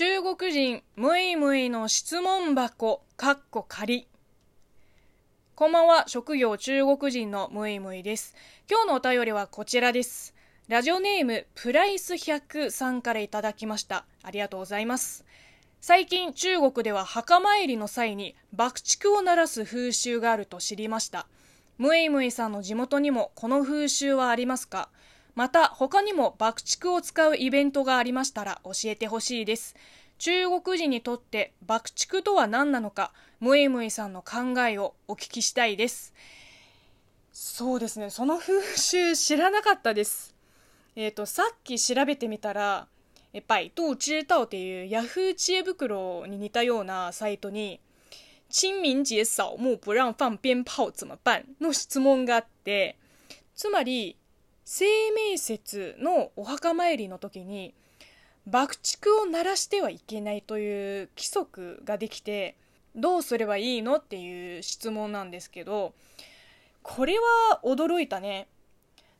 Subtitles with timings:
[0.00, 4.08] 中国人ムイムイの質問箱かっこ仮
[5.54, 6.04] こんばんは。
[6.06, 8.34] 職業中国人のムイムイです。
[8.66, 10.34] 今日のお便りはこちらです。
[10.68, 14.06] ラジオネームプライス100さんからいただきました。
[14.22, 15.26] ありがとうございます。
[15.82, 21.26] 最近中国では墓参りの際に爆竹を鳴らす風習があると知りました。
[21.76, 24.88] ムイムイさんの地元にもこの風習はありますか？
[25.34, 29.74] また他にも爆竹を使うイベントがありましたら教えてほしいです。
[30.18, 36.12] 中国人にとって爆竹とは何なのかムイムイさんの考えをお聞きしたいです。
[37.32, 38.10] そうですね。
[38.10, 40.34] その風習知らなかったです。
[40.96, 42.86] えっ、ー、とさっき調べてみたら
[43.32, 47.80] えバイド知道っていうヤフー知恵袋に似たようなサイトに
[48.50, 51.44] 清明節掃墓不让放鞭炮怎么办？
[51.60, 52.96] の質問があって
[53.54, 54.16] つまり
[54.72, 57.74] 清明節のお墓参りの時に
[58.46, 62.54] 爆竹を鳴らしてはいけないという規則ができて
[62.94, 65.92] どうすればいいのっていう質問なんですけど
[66.84, 67.16] これ
[67.50, 68.46] は驚いたね。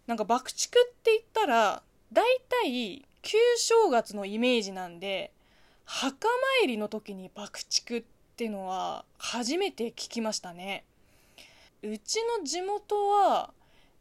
[0.06, 0.70] なんか爆竹っ
[1.02, 1.82] て言ったら
[2.12, 2.24] 大
[2.62, 5.32] 体旧正月のイメージなんで
[5.84, 6.28] 墓
[6.60, 8.04] 参りの時に爆竹っ
[8.36, 10.84] てのは初めて聞きましたね。
[11.82, 13.50] うちの地元は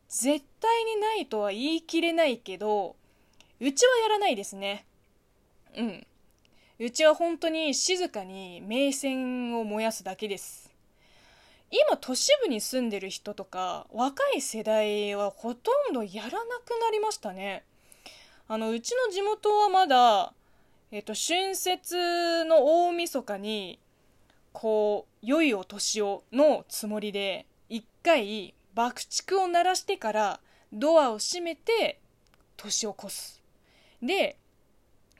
[0.09, 2.95] 絶対にないとは言い切れないけど
[3.61, 4.85] うちはやらないですね。
[5.77, 6.07] うん。
[6.79, 10.71] うちは本当に静かに名線を燃やすだけです。
[11.69, 17.63] 今都市部に住んでる人とか若い世代はほとんどやらなくなりましたね。
[18.47, 20.33] あのうちの地元はまだ
[20.91, 23.77] えっと春節の大晦日に
[24.53, 30.39] こう良いお年をのつもりで一回爆竹を鳴らしてから
[30.71, 31.99] ドアを閉めて
[32.55, 33.43] 年を越す。
[34.01, 34.37] で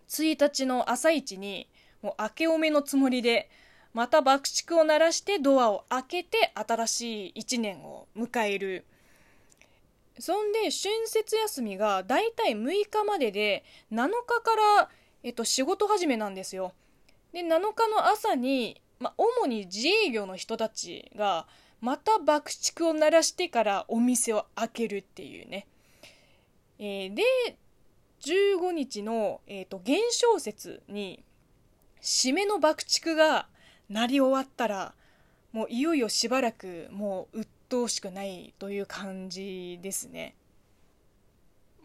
[0.07, 1.67] 1日の朝一に
[2.01, 3.49] もう明けおめのつもりで
[3.93, 8.85] また爆竹を鳴らしてドアを開けて新しい1年を迎える。
[10.17, 10.71] そんで春
[11.07, 14.89] 節休みがだいたい6日までで7日から、
[15.21, 16.71] えっと、仕事始めなんですよ。
[17.33, 21.45] で7日の朝に、ま主に自営業の人たちが
[21.81, 25.67] また爆竹を鳴らしてからお店を開けるっていうね。
[26.77, 27.23] えー、で、
[28.21, 31.23] 15日の、えーと、元宵節に
[32.01, 33.47] 締めの爆竹が
[33.89, 34.93] 鳴り終わったら
[35.51, 40.35] もういよいよしばらくもう鬱陶しくないという感じですね。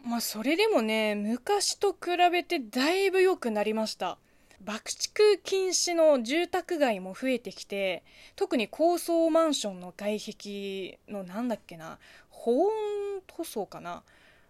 [0.03, 4.17] まあそれでもね昔と比べてだいぶ良くなりました。
[4.61, 8.03] 爆竹禁止の住宅街も増えてきて
[8.35, 11.99] 特に高層マンションの外壁のなんだっけな
[12.29, 12.71] 保温
[13.27, 14.03] 塗装かな？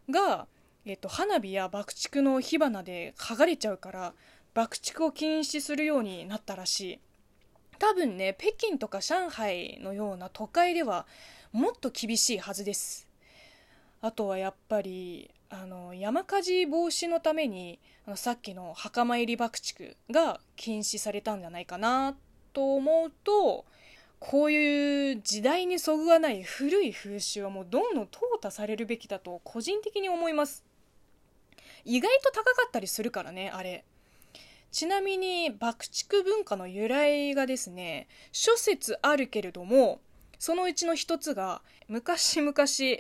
[0.10, 0.48] が、
[0.86, 4.14] えっと、花火や爆竹の火花で剥がれちゃうから
[4.54, 7.00] 爆竹を禁止するようになったらしい。
[7.78, 11.06] 多分ね北京とか上海のような都会では
[11.52, 13.08] もっと厳しいはずです。
[14.06, 22.16] あとはやっぱりあの山火事防止のためにあのさっきの墓参り爆竹が禁止されたんじゃないかな
[22.54, 23.66] と思うと
[24.20, 30.64] こういう時代にそぐわない古い風習はもうどんどん淘汰されるべきだと個人的に思います。
[31.84, 33.86] 意外と高かったりするからねあれ。
[34.72, 40.00] ちなみに爆竹文化の由来がですね諸説あるけれども
[40.40, 42.54] そのうちの一つが昔々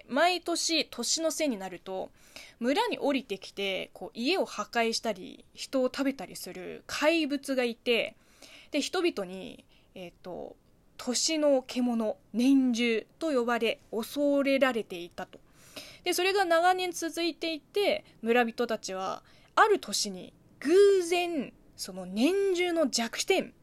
[0.08, 2.12] 毎年年の瀬になると
[2.60, 8.16] 村に降りてきてこう家を破壊したり人を食べたりする怪物がいて
[8.72, 9.64] で人々に、
[9.94, 10.56] えーと、
[10.98, 15.40] 年の獣年中と呼ばれ恐れられていたと。
[16.04, 19.24] でそれが長年続いていて村人たちは
[19.56, 23.54] ある年に偶然その年中の弱点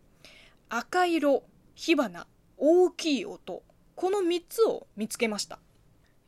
[0.69, 1.45] 赤色
[1.75, 2.27] 火花
[2.65, 3.65] 大きい音。
[3.97, 5.59] この3つを見つけました。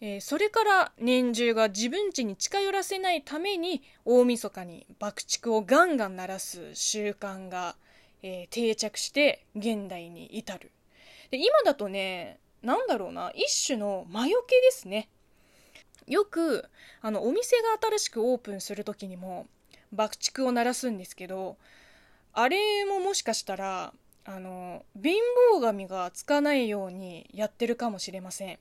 [0.00, 7.76] えー、それから年中が自分家に近寄らせないために大晦日に爆竹をガンガン鳴らす習慣が、
[8.25, 10.72] えー、定着して現代に至る。
[11.31, 15.08] で今だとね何だろうな一種の魔除けですね。
[16.08, 16.69] よく
[17.00, 19.46] あのお店が新しくオープンする時にも
[19.92, 21.58] 爆竹を鳴らすんですけど
[22.32, 23.94] あれももしかしたら
[24.26, 25.17] あの貧
[25.53, 28.59] 乏神がつかないようにやってるかもしれません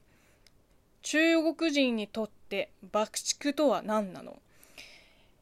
[1.02, 4.40] 中国人にとって爆竹とは何なの？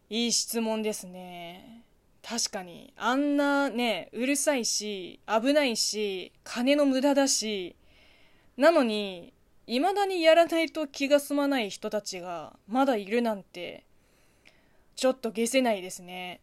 [0.09, 1.83] いい質問ですね。
[2.21, 7.75] 確かに、あんなね、うるさいし、危ないし、金の無駄だし、
[8.57, 9.33] なのに、
[9.67, 13.85] 未だにやらないと気が済まない人たちがまだいるなんて、
[14.95, 16.41] ちょっと消せないですね。